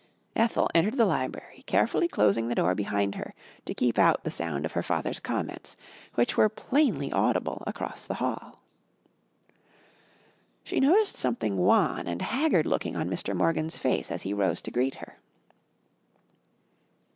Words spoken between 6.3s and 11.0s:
were plainly audible across the hall. She